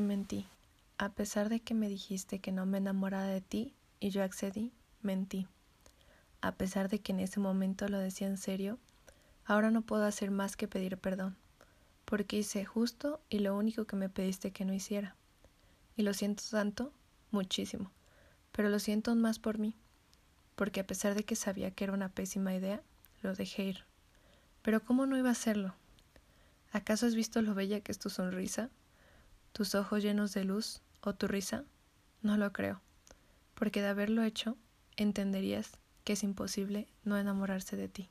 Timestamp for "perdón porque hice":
10.98-12.64